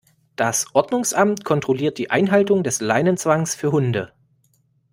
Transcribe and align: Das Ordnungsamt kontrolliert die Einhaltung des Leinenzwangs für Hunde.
Das 0.35 0.65
Ordnungsamt 0.73 1.45
kontrolliert 1.45 1.99
die 1.99 2.09
Einhaltung 2.09 2.63
des 2.63 2.81
Leinenzwangs 2.81 3.53
für 3.53 3.71
Hunde. 3.71 4.11